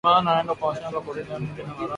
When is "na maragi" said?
1.63-1.89